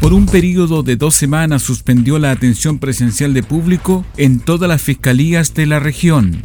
[0.00, 4.80] Por un periodo de dos semanas suspendió la atención presencial de público en todas las
[4.80, 6.42] fiscalías de la región.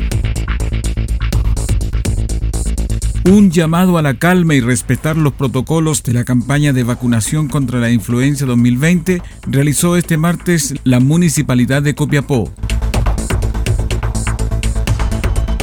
[3.23, 7.79] Un llamado a la calma y respetar los protocolos de la campaña de vacunación contra
[7.79, 12.51] la influenza 2020 realizó este martes la Municipalidad de Copiapó.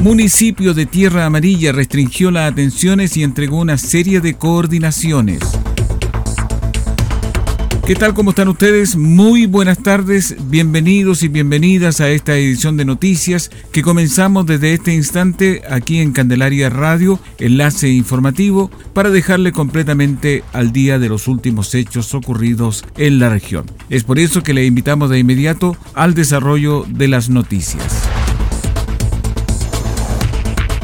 [0.03, 5.41] Municipio de Tierra Amarilla restringió las atenciones y entregó una serie de coordinaciones.
[7.84, 8.14] ¿Qué tal?
[8.14, 8.94] ¿Cómo están ustedes?
[8.94, 14.94] Muy buenas tardes, bienvenidos y bienvenidas a esta edición de noticias que comenzamos desde este
[14.94, 21.75] instante aquí en Candelaria Radio, enlace informativo, para dejarle completamente al día de los últimos
[21.75, 23.66] hechos ocurridos en la región.
[23.91, 27.83] Es por eso que le invitamos de inmediato al desarrollo de las noticias.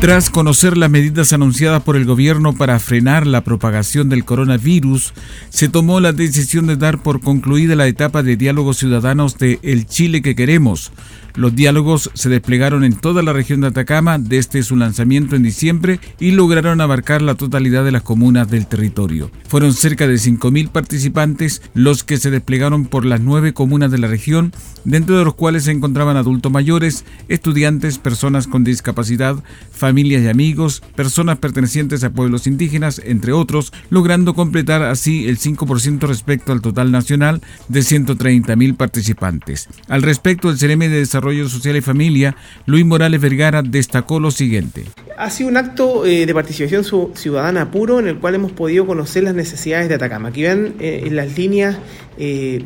[0.00, 5.12] Tras conocer las medidas anunciadas por el gobierno para frenar la propagación del coronavirus,
[5.48, 9.86] se tomó la decisión de dar por concluida la etapa de diálogos ciudadanos de El
[9.86, 10.92] Chile que queremos,
[11.38, 16.00] los diálogos se desplegaron en toda la región de Atacama desde su lanzamiento en diciembre
[16.18, 19.30] y lograron abarcar la totalidad de las comunas del territorio.
[19.46, 24.08] Fueron cerca de 5.000 participantes los que se desplegaron por las nueve comunas de la
[24.08, 24.52] región,
[24.84, 29.36] dentro de los cuales se encontraban adultos mayores, estudiantes, personas con discapacidad,
[29.70, 36.00] familias y amigos, personas pertenecientes a pueblos indígenas, entre otros, logrando completar así el 5%
[36.00, 39.68] respecto al total nacional de 130.000 participantes.
[39.86, 44.84] Al respecto, el CRM de Desarrollo Social y Familia, Luis Morales Vergara, destacó lo siguiente.
[45.16, 46.84] Ha sido un acto eh, de participación
[47.14, 50.28] ciudadana puro en el cual hemos podido conocer las necesidades de Atacama.
[50.28, 51.76] Aquí ven eh, en las líneas
[52.18, 52.64] eh,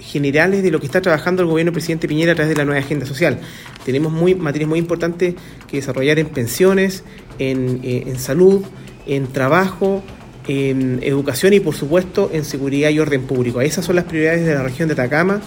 [0.00, 2.80] generales de lo que está trabajando el gobierno presidente Piñera a través de la nueva
[2.80, 3.38] agenda social.
[3.84, 5.34] Tenemos muy, materias muy importantes
[5.68, 7.04] que desarrollar en pensiones,
[7.38, 8.62] en, en salud,
[9.06, 10.02] en trabajo,
[10.48, 13.60] en educación y por supuesto en seguridad y orden público.
[13.60, 15.40] Esas son las prioridades de la región de Atacama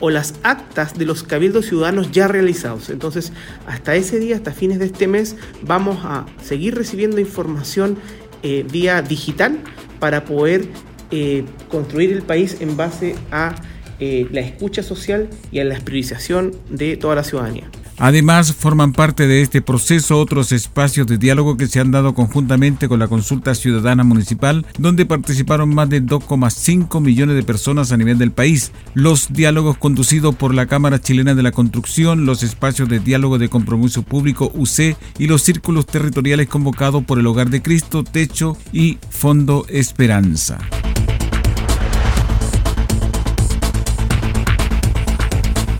[0.00, 2.90] o las actas de los cabildos ciudadanos ya realizados.
[2.90, 3.32] Entonces,
[3.66, 7.98] hasta ese día, hasta fines de este mes, vamos a seguir recibiendo información
[8.42, 9.58] eh, vía digital
[9.98, 10.66] para poder
[11.10, 13.54] eh, construir el país en base a
[14.00, 17.70] eh, la escucha social y a la priorización de toda la ciudadanía.
[17.98, 22.88] Además, forman parte de este proceso otros espacios de diálogo que se han dado conjuntamente
[22.88, 28.18] con la consulta ciudadana municipal, donde participaron más de 2,5 millones de personas a nivel
[28.18, 28.72] del país.
[28.94, 33.48] Los diálogos conducidos por la Cámara Chilena de la Construcción, los espacios de diálogo de
[33.48, 38.98] compromiso público UC y los círculos territoriales convocados por el Hogar de Cristo, Techo y
[39.10, 40.58] Fondo Esperanza.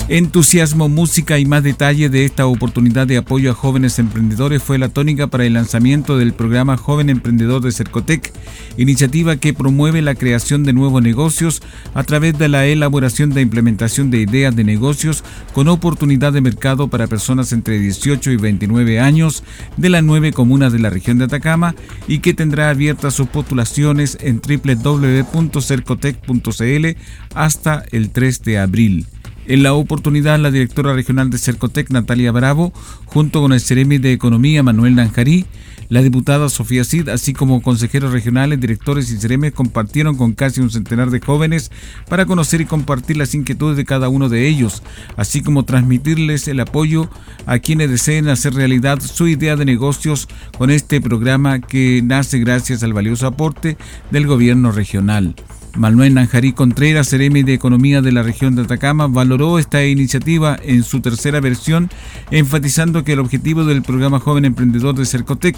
[0.06, 4.90] Entusiasmo, música y más detalle de esta oportunidad de apoyo a jóvenes emprendedores fue la
[4.90, 8.30] tónica para el lanzamiento del programa Joven Emprendedor de Cercotec,
[8.76, 11.62] iniciativa que promueve la creación de nuevos negocios
[11.94, 15.24] a través de la elaboración e implementación de ideas de negocios
[15.54, 19.42] con oportunidad de mercado para personas entre 18 y 29 años
[19.78, 21.74] de las nueve comunas de la región de Atacama
[22.08, 26.86] y que tendrá abiertas sus postulaciones en www.cercotec.cl
[27.34, 29.06] hasta el 3 de abril.
[29.46, 32.72] En la oportunidad, la directora regional de Cercotec, Natalia Bravo,
[33.04, 35.44] junto con el Ceremi de Economía, Manuel Nanjarí,
[35.90, 40.70] la diputada Sofía Cid, así como consejeros regionales, directores y ceremes compartieron con casi un
[40.70, 41.70] centenar de jóvenes
[42.08, 44.82] para conocer y compartir las inquietudes de cada uno de ellos,
[45.16, 47.10] así como transmitirles el apoyo
[47.44, 50.26] a quienes deseen hacer realidad su idea de negocios
[50.56, 53.76] con este programa que nace gracias al valioso aporte
[54.10, 55.34] del gobierno regional.
[55.76, 60.84] Manuel Nanjarí Contreras, Ceremi de Economía de la región de Atacama, valoró esta iniciativa en
[60.84, 61.90] su tercera versión,
[62.30, 65.56] enfatizando que el objetivo del programa Joven Emprendedor de Cercotec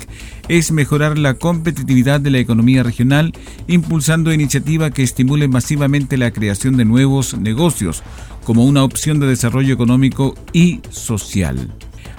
[0.48, 3.32] es mejorar la competitividad de la economía regional,
[3.68, 8.02] impulsando iniciativas que estimulen masivamente la creación de nuevos negocios
[8.44, 11.70] como una opción de desarrollo económico y social.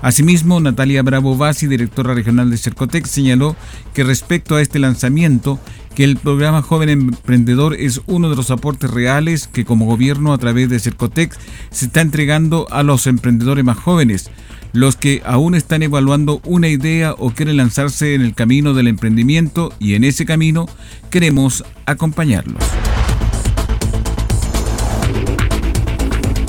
[0.01, 3.55] Asimismo, Natalia Bravo Bassi, directora regional de Cercotec, señaló
[3.93, 5.59] que respecto a este lanzamiento,
[5.97, 10.37] que el programa Joven Emprendedor es uno de los aportes reales que como gobierno a
[10.37, 11.35] través de Cercotec
[11.71, 14.29] se está entregando a los emprendedores más jóvenes,
[14.73, 19.73] los que aún están evaluando una idea o quieren lanzarse en el camino del emprendimiento
[19.79, 20.69] y en ese camino
[21.09, 22.63] queremos acompañarlos.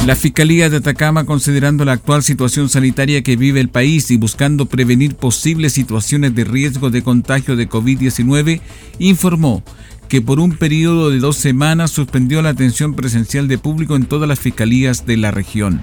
[0.06, 4.66] La Fiscalía de Atacama, considerando la actual situación sanitaria que vive el país y buscando
[4.66, 8.60] prevenir posibles situaciones de riesgo de contagio de COVID-19,
[8.98, 9.62] informó
[10.08, 14.28] que por un periodo de dos semanas suspendió la atención presencial de público en todas
[14.28, 15.82] las fiscalías de la región.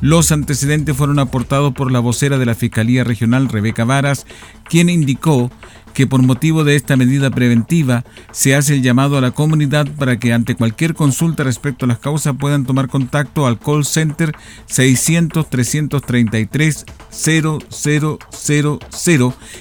[0.00, 4.26] Los antecedentes fueron aportados por la vocera de la Fiscalía Regional, Rebeca Varas,
[4.68, 5.50] quien indicó
[5.98, 10.16] que por motivo de esta medida preventiva se hace el llamado a la comunidad para
[10.16, 14.32] que ante cualquier consulta respecto a las causas puedan tomar contacto al call center
[14.66, 18.18] 600 333 0000,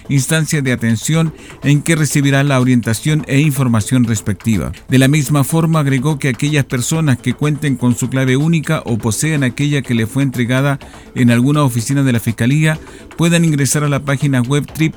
[0.10, 1.34] instancia de atención
[1.64, 4.74] en que recibirá la orientación e información respectiva.
[4.90, 9.00] De la misma forma agregó que aquellas personas que cuenten con su clave única o
[9.00, 10.78] posean aquella que le fue entregada
[11.16, 12.78] en alguna oficina de la Fiscalía
[13.18, 14.97] puedan ingresar a la página web www.fiscalía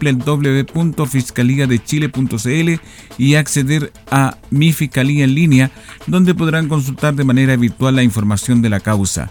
[1.06, 2.80] fiscaliadechile.cl
[3.18, 5.70] y acceder a Mi Fiscalía en línea,
[6.06, 9.30] donde podrán consultar de manera virtual la información de la causa.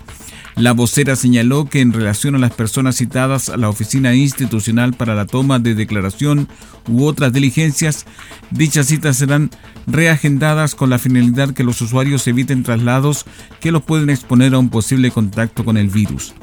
[0.56, 5.16] La vocera señaló que en relación a las personas citadas a la oficina institucional para
[5.16, 6.50] la toma de declaración
[6.88, 8.06] u otras diligencias,
[8.52, 9.52] dichas citas serán
[9.88, 13.26] reagendadas con la finalidad que los usuarios eviten traslados
[13.62, 16.34] que los pueden exponer a un posible contacto con el virus.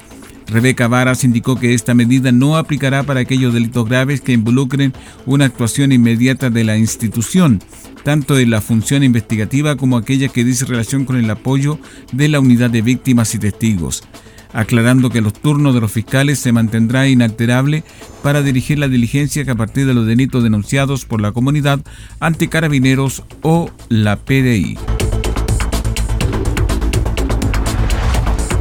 [0.47, 4.93] Rebeca Varas indicó que esta medida no aplicará para aquellos delitos graves que involucren
[5.27, 7.61] una actuación inmediata de la institución,
[8.05, 11.79] tanto en la función investigativa como aquella que dice relación con el apoyo
[12.13, 14.05] de la unidad de víctimas y testigos,
[14.53, 17.83] aclarando que los turnos de los fiscales se mantendrá inalterable
[18.23, 21.81] para dirigir la diligencia que a partir de los delitos denunciados por la comunidad
[22.21, 24.96] ante carabineros o la PDI.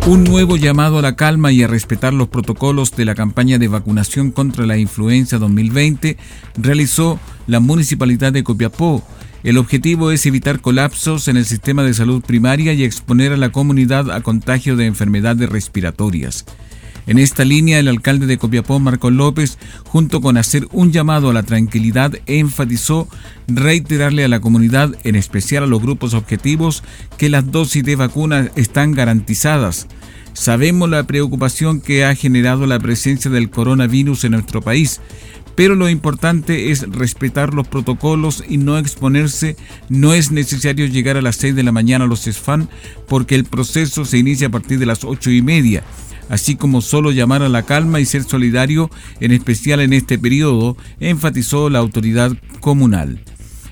[0.07, 3.67] Un nuevo llamado a la calma y a respetar los protocolos de la campaña de
[3.67, 6.15] vacunación contra la influenza 2020
[6.57, 9.03] realizó la Municipalidad de Copiapó.
[9.43, 13.49] El objetivo es evitar colapsos en el sistema de salud primaria y exponer a la
[13.49, 16.45] comunidad a contagio de enfermedades respiratorias.
[17.07, 21.33] En esta línea, el alcalde de Copiapó, Marco López, junto con hacer un llamado a
[21.33, 23.07] la tranquilidad, enfatizó
[23.47, 26.83] reiterarle a la comunidad, en especial a los grupos objetivos,
[27.17, 29.87] que las dosis de vacuna están garantizadas.
[30.35, 34.99] Sabemos la preocupación que ha generado la presencia del coronavirus en nuestro país,
[35.55, 39.55] pero lo importante es respetar los protocolos y no exponerse.
[39.87, 42.69] No es necesario llegar a las 6 de la mañana a los SFAN
[43.07, 45.83] porque el proceso se inicia a partir de las ocho y media
[46.27, 50.75] así como solo llamar a la calma y ser solidario, en especial en este periodo,
[50.99, 52.31] enfatizó la autoridad
[52.61, 53.21] comunal.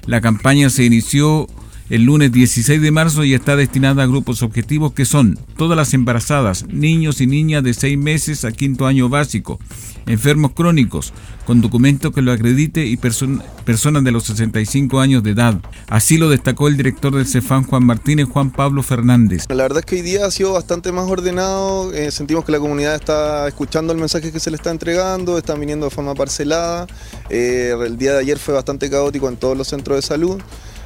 [0.05, 1.47] La campaña se inició
[1.89, 5.93] el lunes 16 de marzo y está destinada a grupos objetivos que son todas las
[5.93, 9.59] embarazadas, niños y niñas de 6 meses a quinto año básico,
[10.05, 11.13] enfermos crónicos
[11.45, 15.59] con documento que lo acredite y personas de los 65 años de edad.
[15.89, 19.45] Así lo destacó el director del CEFAN Juan Martínez, Juan Pablo Fernández.
[19.49, 22.59] La verdad es que hoy día ha sido bastante más ordenado, eh, sentimos que la
[22.59, 26.87] comunidad está escuchando el mensaje que se le está entregando, están viniendo de forma parcelada,
[27.29, 30.41] eh, el día de ayer fue bastante caótico en todos los centros de salud.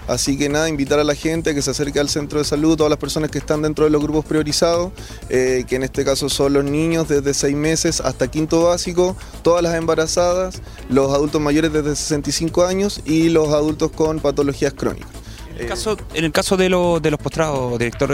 [0.08, 2.78] Así que nada, invitar a la gente a que se acerque al centro de salud,
[2.78, 4.92] todas las personas que están dentro de los grupos priorizados,
[5.30, 9.62] eh, que en este caso son los niños desde 6 meses hasta quinto básico, todas
[9.62, 15.10] las embarazadas, los adultos mayores desde 65 años y los adultos con patologías crónicas.
[15.56, 16.70] En el caso, de,
[17.02, 18.14] de los postrados, director,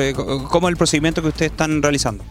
[0.50, 2.24] ¿cómo es el procedimiento que ustedes están realizando?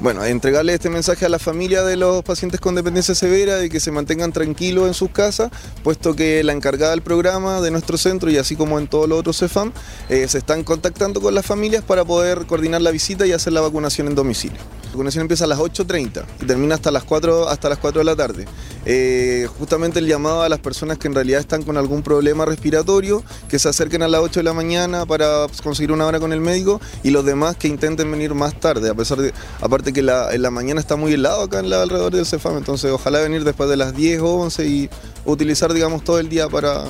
[0.00, 3.80] Bueno, entregarle este mensaje a la familia de los pacientes con dependencia severa de que
[3.80, 5.50] se mantengan tranquilos en sus casas,
[5.84, 9.18] puesto que la encargada del programa de nuestro centro y así como en todos los
[9.18, 9.72] otros CEFAM,
[10.08, 13.60] eh, se están contactando con las familias para poder coordinar la visita y hacer la
[13.60, 14.56] vacunación en domicilio.
[14.84, 18.04] La vacunación empieza a las 8.30 y termina hasta las 4, hasta las 4 de
[18.04, 18.46] la tarde.
[18.86, 23.22] Eh, justamente el llamado a las personas que en realidad están con algún problema respiratorio,
[23.48, 26.40] que se acerquen a las 8 de la mañana para conseguir una hora con el
[26.40, 30.32] médico y los demás que intenten venir más tarde, a pesar de, aparte que la,
[30.32, 33.44] en la mañana está muy helado acá en la, alrededor del CEFAM, entonces ojalá venir
[33.44, 34.90] después de las 10 o 11 y
[35.24, 36.84] utilizar digamos todo el día para,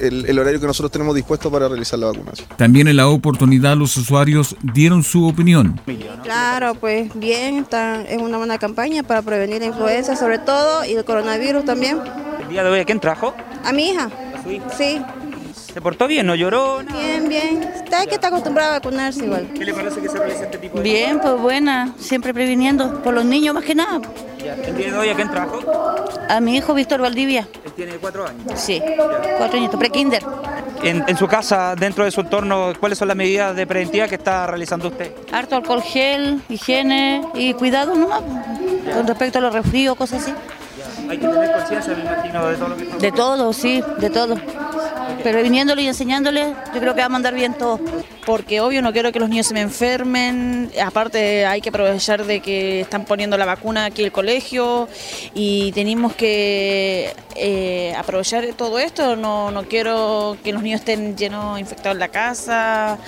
[0.00, 2.48] el, horario que nosotros tenemos dispuesto para realizar la vacunación.
[2.56, 5.80] También en la oportunidad los usuarios dieron su opinión.
[6.22, 10.92] Claro, pues bien, está, es una buena campaña para prevenir la influenza sobre todo y
[10.92, 11.98] el coronavirus también.
[12.40, 13.34] ¿El día de hoy a quién trajo?
[13.64, 14.10] A mi hija.
[14.34, 14.70] ¿A su hija?
[14.76, 15.00] Sí.
[15.74, 16.24] ¿Se portó bien?
[16.24, 16.84] ¿No lloró?
[16.84, 17.64] Bien, bien.
[17.64, 19.48] Está que está acostumbrada a vacunarse igual.
[19.54, 23.12] ¿Qué le parece que se realice este tipo de Bien, pues buena, siempre previniendo, por
[23.12, 24.00] los niños más que nada.
[24.38, 25.58] ¿El día de hoy a quién trajo?
[26.28, 27.48] A mi hijo Víctor Valdivia.
[27.64, 28.44] Él tiene cuatro años.
[28.54, 28.80] Sí,
[29.36, 30.22] cuatro años, pre-kinder.
[30.84, 34.14] En, en, su casa, dentro de su entorno, ¿cuáles son las medidas de preventiva que
[34.14, 35.12] está realizando usted?
[35.32, 38.22] Harto alcohol gel, higiene y cuidado nomás,
[38.94, 40.32] con respecto a los resfríos, cosas así.
[41.08, 44.10] Hay que tener conciencia, me imagino, de todo lo que está De todo, sí, de
[44.10, 44.36] todo.
[45.24, 47.80] Pero viniéndole y enseñándole, yo creo que va a mandar bien todo.
[48.26, 52.40] Porque obvio no quiero que los niños se me enfermen, aparte hay que aprovechar de
[52.40, 54.86] que están poniendo la vacuna aquí en el colegio
[55.34, 61.58] y tenemos que eh, aprovechar todo esto, no, no quiero que los niños estén llenos
[61.58, 62.98] infectados en la casa,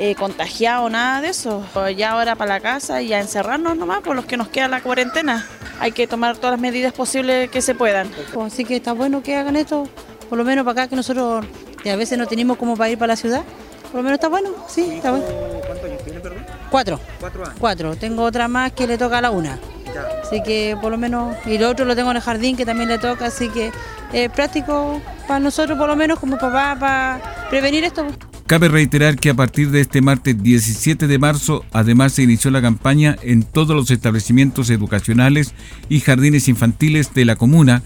[0.00, 1.64] eh, contagiados, nada de eso.
[1.96, 4.82] Ya ahora para la casa y a encerrarnos nomás por los que nos queda la
[4.82, 5.46] cuarentena.
[5.78, 8.10] Hay que tomar todas las medidas posibles que se puedan.
[8.44, 9.88] Así que está bueno que hagan esto
[10.30, 11.44] por lo menos para acá que nosotros
[11.84, 13.42] a veces no tenemos como para ir para la ciudad.
[13.82, 15.26] Por lo menos está bueno, sí, está bueno.
[15.66, 16.46] ¿Cuántos años tiene, perdón?
[16.70, 17.00] Cuatro.
[17.18, 17.56] Cuatro años.
[17.58, 17.96] Cuatro.
[17.96, 19.58] Tengo otra más que le toca a la una.
[19.92, 20.06] Ya.
[20.22, 22.88] Así que por lo menos, y el otro lo tengo en el jardín que también
[22.88, 23.72] le toca, así que
[24.12, 28.06] es práctico para nosotros por lo menos como papá para prevenir esto.
[28.46, 32.62] Cabe reiterar que a partir de este martes 17 de marzo, además se inició la
[32.62, 35.54] campaña en todos los establecimientos educacionales
[35.88, 37.82] y jardines infantiles de la comuna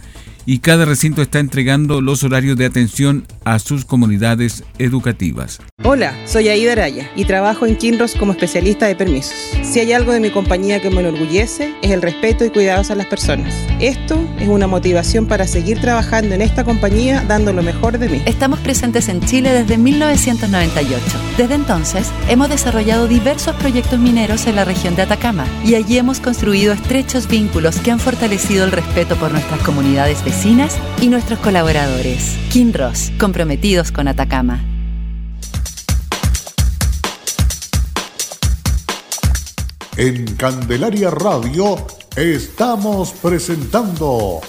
[0.46, 5.60] y cada recinto está entregando los horarios de atención a sus comunidades educativas.
[5.82, 9.34] Hola, soy Aida Araya y trabajo en Kinross como especialista de permisos.
[9.62, 12.94] Si hay algo de mi compañía que me enorgullece es el respeto y cuidados a
[12.94, 13.54] las personas.
[13.80, 18.22] Esto es una motivación para seguir trabajando en esta compañía dando lo mejor de mí.
[18.26, 21.02] Estamos presentes en Chile desde 1998.
[21.36, 26.20] Desde entonces hemos desarrollado diversos proyectos mineros en la región de Atacama y allí hemos
[26.20, 30.33] construido estrechos vínculos que han fortalecido el respeto por nuestras comunidades vecinas
[31.00, 32.36] y nuestros colaboradores.
[32.52, 34.62] Kinross, comprometidos con Atacama.
[39.96, 41.86] En Candelaria Radio
[42.16, 44.40] estamos presentando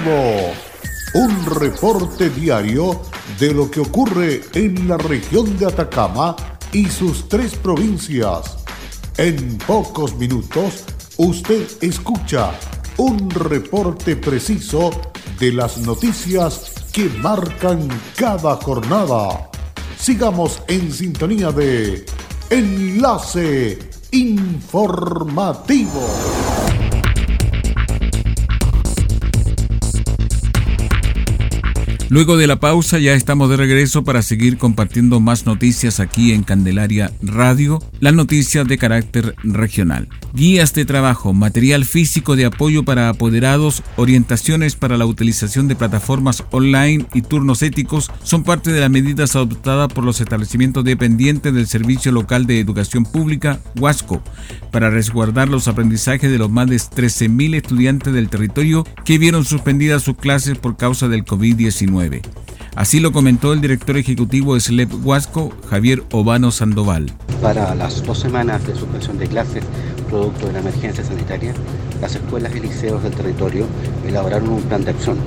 [1.14, 3.02] un reporte diario
[3.38, 6.34] de lo que ocurre en la región de Atacama
[6.72, 8.56] y sus tres provincias.
[9.16, 10.84] En pocos minutos
[11.18, 12.52] usted escucha
[12.96, 14.90] un reporte preciso
[15.38, 19.50] de las noticias que marcan cada jornada.
[19.98, 22.06] Sigamos en sintonía de
[22.50, 23.78] Enlace
[24.12, 26.08] Informativo.
[32.10, 36.42] Luego de la pausa ya estamos de regreso para seguir compartiendo más noticias aquí en
[36.42, 40.08] Candelaria Radio, las noticias de carácter regional.
[40.32, 46.44] Guías de trabajo, material físico de apoyo para apoderados, orientaciones para la utilización de plataformas
[46.50, 51.66] online y turnos éticos son parte de las medidas adoptadas por los establecimientos dependientes del
[51.66, 54.22] Servicio Local de Educación Pública, Huasco,
[54.72, 60.04] para resguardar los aprendizajes de los más de 13.000 estudiantes del territorio que vieron suspendidas
[60.04, 61.97] sus clases por causa del COVID-19.
[62.74, 67.12] Así lo comentó el director ejecutivo de SLEP Huasco, Javier Obano Sandoval.
[67.42, 69.64] Para las dos semanas de suspensión de clases
[70.08, 71.54] producto de la emergencia sanitaria,
[72.00, 73.66] las escuelas y liceos del territorio
[74.06, 75.18] elaboraron un plan de acción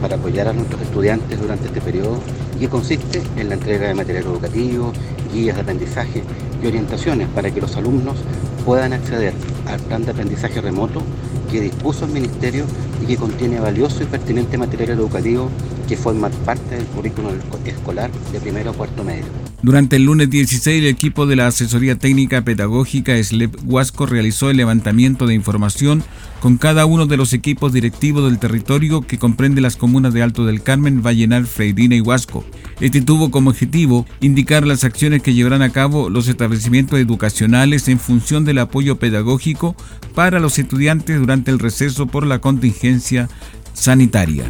[0.00, 2.20] para apoyar a nuestros estudiantes durante este periodo
[2.56, 4.92] y que consiste en la entrega de material educativo,
[5.32, 6.22] guías de aprendizaje
[6.62, 8.16] y orientaciones para que los alumnos
[8.64, 9.34] puedan acceder
[9.66, 11.02] al plan de aprendizaje remoto
[11.50, 12.64] que dispuso el Ministerio
[13.02, 15.50] y que contiene valioso y pertinente material educativo
[15.90, 17.32] que forma parte del currículum
[17.66, 19.24] escolar de primero a cuarto medio.
[19.60, 24.56] Durante el lunes 16, el equipo de la Asesoría Técnica Pedagógica SLEP Huasco realizó el
[24.56, 26.04] levantamiento de información
[26.40, 30.46] con cada uno de los equipos directivos del territorio que comprende las comunas de Alto
[30.46, 32.44] del Carmen, Vallenar, Freirina y Huasco.
[32.80, 37.98] Este tuvo como objetivo indicar las acciones que llevarán a cabo los establecimientos educacionales en
[37.98, 39.74] función del apoyo pedagógico
[40.14, 43.28] para los estudiantes durante el receso por la contingencia
[43.72, 44.44] sanitaria.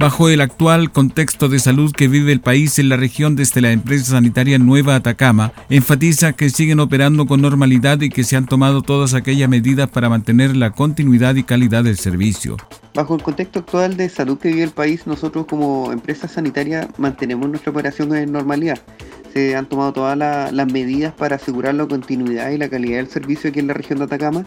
[0.00, 3.70] Bajo el actual contexto de salud que vive el país en la región desde la
[3.70, 8.80] empresa sanitaria Nueva Atacama, enfatiza que siguen operando con normalidad y que se han tomado
[8.80, 12.56] todas aquellas medidas para mantener la continuidad y calidad del servicio.
[12.94, 17.50] Bajo el contexto actual de salud que vive el país, nosotros como empresa sanitaria mantenemos
[17.50, 18.78] nuestra operación en normalidad.
[19.34, 23.50] Se han tomado todas las medidas para asegurar la continuidad y la calidad del servicio
[23.50, 24.46] aquí en la región de Atacama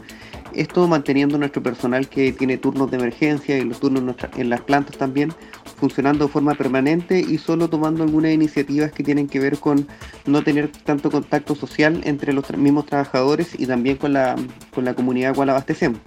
[0.55, 4.97] esto manteniendo nuestro personal que tiene turnos de emergencia y los turnos en las plantas
[4.97, 5.33] también
[5.77, 9.87] funcionando de forma permanente y solo tomando algunas iniciativas que tienen que ver con
[10.25, 14.35] no tener tanto contacto social entre los mismos trabajadores y también con la,
[14.73, 15.99] con la comunidad a cual abastecemos.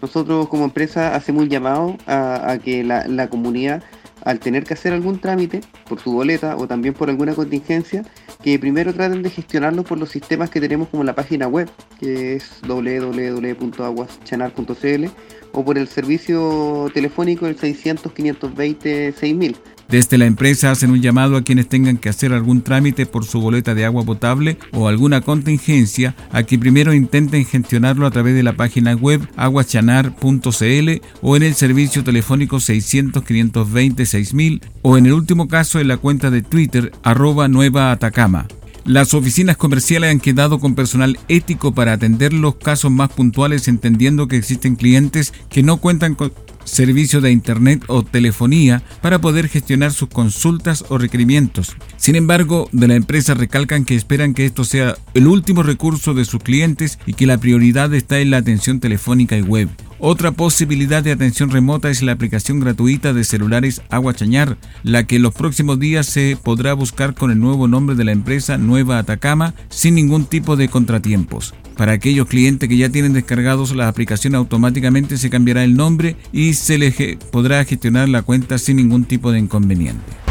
[0.00, 3.82] Nosotros como empresa hacemos un llamado a, que la, la comunidad
[4.24, 8.04] al tener que hacer algún trámite por su boleta o también por alguna contingencia,
[8.42, 12.34] que primero traten de gestionarlo por los sistemas que tenemos como la página web, que
[12.36, 15.06] es www.aguaschanar.cl
[15.52, 19.56] o por el servicio telefónico del 600 520 6000
[19.90, 23.40] desde la empresa hacen un llamado a quienes tengan que hacer algún trámite por su
[23.40, 28.42] boleta de agua potable o alguna contingencia a que primero intenten gestionarlo a través de
[28.42, 30.90] la página web aguachanar.cl
[31.22, 35.96] o en el servicio telefónico 600 520 6000 o en el último caso en la
[35.96, 38.46] cuenta de Twitter arroba nueva Atacama.
[38.84, 44.26] Las oficinas comerciales han quedado con personal ético para atender los casos más puntuales entendiendo
[44.26, 46.32] que existen clientes que no cuentan con
[46.70, 51.76] servicio de Internet o telefonía para poder gestionar sus consultas o requerimientos.
[51.96, 56.24] Sin embargo, de la empresa recalcan que esperan que esto sea el último recurso de
[56.24, 59.68] sus clientes y que la prioridad está en la atención telefónica y web.
[60.02, 65.16] Otra posibilidad de atención remota es la aplicación gratuita de celulares Agua Chañar, la que
[65.16, 68.96] en los próximos días se podrá buscar con el nuevo nombre de la empresa Nueva
[68.96, 71.52] Atacama sin ningún tipo de contratiempos.
[71.76, 76.54] Para aquellos clientes que ya tienen descargados la aplicación automáticamente se cambiará el nombre y
[76.54, 76.94] se les
[77.30, 80.29] podrá gestionar la cuenta sin ningún tipo de inconveniente.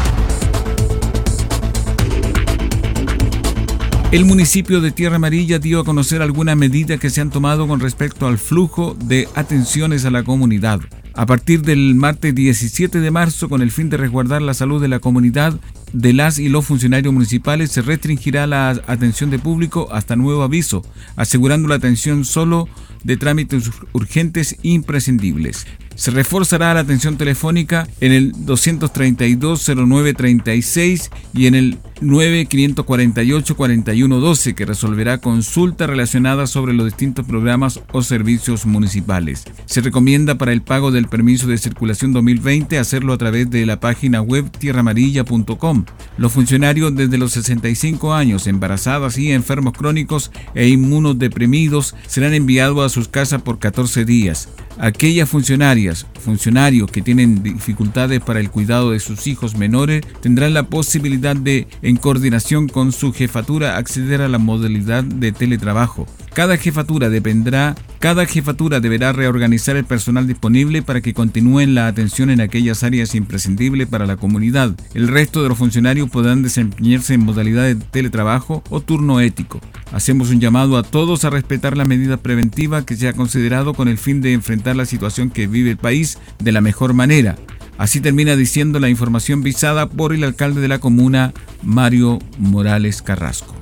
[4.12, 7.78] El municipio de Tierra Amarilla dio a conocer algunas medidas que se han tomado con
[7.78, 10.80] respecto al flujo de atenciones a la comunidad.
[11.14, 14.88] A partir del martes 17 de marzo, con el fin de resguardar la salud de
[14.88, 15.60] la comunidad,
[15.92, 20.84] de las y los funcionarios municipales se restringirá la atención de público hasta nuevo aviso,
[21.14, 22.68] asegurando la atención solo
[23.04, 25.68] de trámites urgentes imprescindibles.
[26.00, 35.90] Se reforzará la atención telefónica en el 232-0936 y en el 9548-4112 que resolverá consultas
[35.90, 39.44] relacionadas sobre los distintos programas o servicios municipales.
[39.66, 43.78] Se recomienda para el pago del permiso de circulación 2020 hacerlo a través de la
[43.78, 45.84] página web tierramarilla.com.
[46.16, 52.88] Los funcionarios desde los 65 años, embarazadas y enfermos crónicos e inmunodeprimidos serán enviados a
[52.88, 54.48] sus casas por 14 días.
[54.82, 60.64] Aquellas funcionarias, funcionarios que tienen dificultades para el cuidado de sus hijos menores tendrán la
[60.64, 66.06] posibilidad de, en coordinación con su jefatura, acceder a la modalidad de teletrabajo.
[66.32, 72.30] Cada jefatura dependerá, cada jefatura deberá reorganizar el personal disponible para que continúen la atención
[72.30, 74.74] en aquellas áreas imprescindibles para la comunidad.
[74.94, 79.60] El resto de los funcionarios podrán desempeñarse en modalidad de teletrabajo o turno ético.
[79.92, 83.88] Hacemos un llamado a todos a respetar la medida preventiva que se ha considerado con
[83.88, 87.36] el fin de enfrentar la situación que vive el país de la mejor manera.
[87.80, 93.54] Así termina diciendo la información visada por el alcalde de la comuna, Mario Morales Carrasco.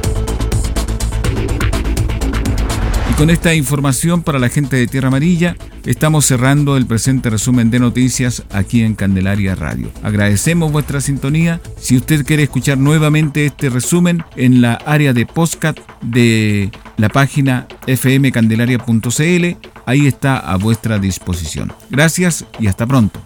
[3.09, 5.57] Y con esta información para la gente de Tierra Amarilla,
[5.87, 9.89] estamos cerrando el presente resumen de noticias aquí en Candelaria Radio.
[10.03, 11.61] Agradecemos vuestra sintonía.
[11.79, 17.69] Si usted quiere escuchar nuevamente este resumen en la área de postcat de la página
[17.87, 21.73] fmcandelaria.cl, ahí está a vuestra disposición.
[21.91, 23.21] Gracias y hasta pronto.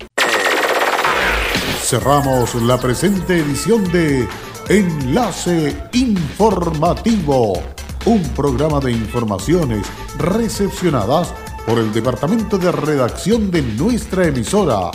[1.82, 4.28] Cerramos la presente edición de
[4.68, 7.54] Enlace Informativo
[8.04, 9.86] un programa de informaciones
[10.18, 11.32] recepcionadas
[11.66, 14.90] por el departamento de redacción de nuestra emisora.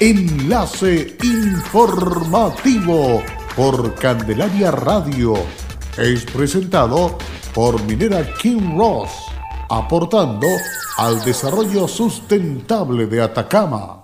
[0.00, 3.22] Enlace informativo
[3.56, 5.34] por Candelaria Radio.
[5.96, 7.16] Es presentado
[7.54, 9.10] por Minera King Ross,
[9.70, 10.48] aportando
[10.96, 14.03] al desarrollo sustentable de Atacama.